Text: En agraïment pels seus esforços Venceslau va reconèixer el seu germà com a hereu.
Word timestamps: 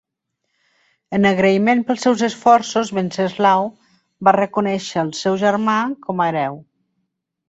En 1.17 1.27
agraïment 1.31 1.83
pels 1.89 1.99
seus 2.07 2.23
esforços 2.27 2.91
Venceslau 2.99 3.69
va 4.29 4.33
reconèixer 4.39 5.01
el 5.03 5.13
seu 5.19 5.37
germà 5.43 5.77
com 6.07 6.25
a 6.25 6.29
hereu. 6.33 6.59